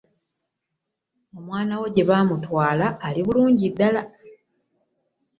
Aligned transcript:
Omwana 1.37 1.73
wo 1.81 1.87
gye 1.93 2.03
baamutwala 2.09 2.87
ali 3.07 3.21
bulungi 3.25 3.67
ddala. 3.73 4.01